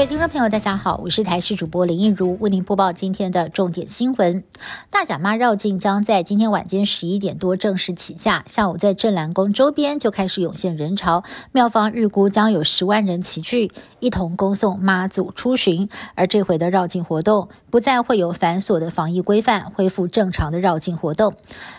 [0.00, 4.42] 各位听众朋友，大家好，我是台视主播林映如，为您播报今天的重点新闻。
[4.88, 15.90] 大甲妈绕境将在今天晚间十一点多正式起驾，下午在镇澜宫周边就开始涌现人潮，庙方预估将有十万人齐聚，一同恭送妈祖出巡。
[16.14, 21.34] 而这回的绕境活动不再会有繁琐的防疫规范，恢复正常的绕境活动。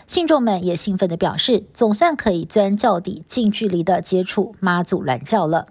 [0.06, 5.66] 信众们也兴奋地表示，总算可以钻轿底，近距离的接触妈祖銮轿了。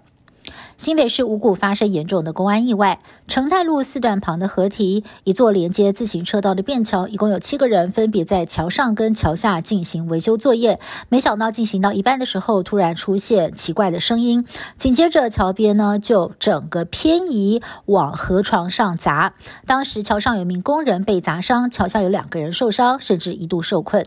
[0.77, 10.79] 新北市五股发生严重的公安意外，成泰路四段旁的河堤，一座连接自行车道的便桥，一共有七个人分别在桥上跟桥下进行维修作业。
[11.09, 14.45] 没想到进行到一半的时候，突然出现奇怪的声音，
[14.77, 19.33] 紧接着桥边呢就整个偏移往河床上砸。
[19.65, 24.05] 当时桥上有名工人被砸伤，桥下有两个人受伤，甚至一度受困。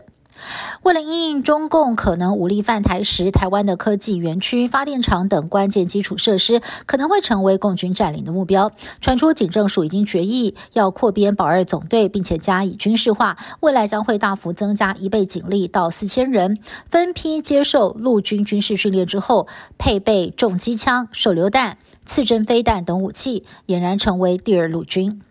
[0.83, 8.71] 为了应应中共可能武力犯台时，台湾的科技园区、发电厂等关键基础设施可能会成为共军占领的目标。
[9.01, 25.21] 传出警政署已经决议要扩编保二总队，并且加以军事化，未来将会大幅增加一倍警力到四千人，分批接受陆军军事训练之后，配备重机枪、手榴弹、刺针飞弹等武器，俨然成为第二陆军。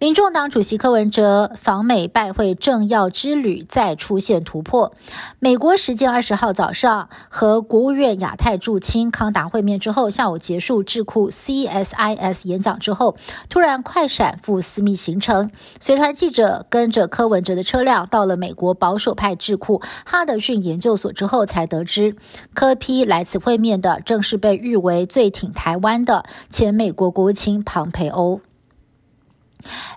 [0.00, 4.94] 民众党主席柯文哲访美拜会政要之旅再出现突破。
[5.38, 13.14] 美国时间二十号早上和国务院亚太驻青康达会面之后，下午结束智库 CSIS 演讲之后，
[13.50, 15.50] 突然快闪赴私密行程。
[15.78, 22.16] 随团记者跟着柯文哲的车辆到了美国保守派智库哈德逊研究所之后，才得知
[22.54, 28.40] 柯批来此会面的正是被誉为最挺台湾的前美国国务卿庞培欧。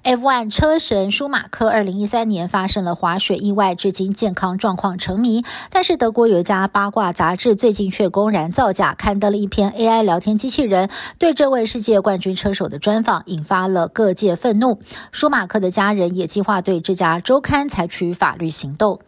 [0.03, 5.43] F1 车神舒马克二零一三年发生了滑雪意外，至今健康状况成谜。
[5.69, 14.79] 但是德国有一家八卦杂志最近却公然造假，刊登了一篇 AI 聊天机器人对这位世界冠军车手的专访，引发了各界愤怒。
[15.11, 18.99] 舒马克的家人也计划对这家周刊采取法律行动。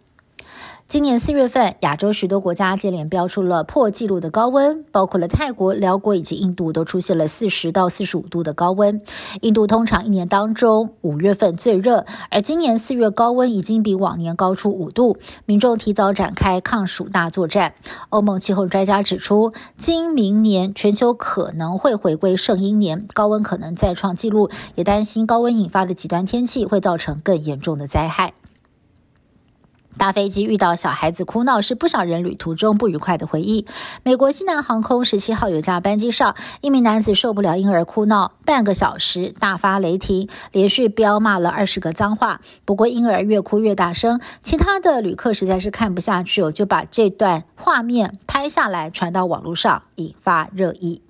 [0.87, 9.01] 今年四月份，亚洲许多国家接连标出了破纪录的高温，包括了泰国、辽国以及印度，都出现了四十到四十五度的高温。
[9.41, 17.73] 印度通常一年当中五月份最热，而今年四月高温已经比往年高出五度，民众提早展开抗暑大作战。
[18.09, 28.35] 欧盟气候专家指出，今明年全球可能会回归圣婴年，高温可能再创纪录，也担心高温引发的极端天气会造成更严重的灾害。
[29.97, 33.65] 搭飞机遇到小孩子哭闹，是不少人旅途中不愉快的回忆。
[34.03, 42.41] 美国西南航空十七号有架班机上，一名男子受不了婴儿哭闹，半个小时大发雷霆，连续飙骂了二十个脏话。
[42.65, 51.01] 不过婴儿越哭越大声，其他的旅客实在是看不下去，就把这段画面拍下来传到网络上，引发热议。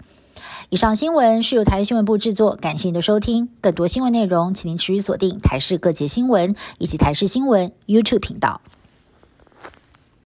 [0.70, 3.50] 以上新闻是由台新闻部制作，感谢您的收听。
[3.62, 8.62] 更多新闻内容，请您持续锁定台视各节新闻以及台视新闻 YouTube 频道。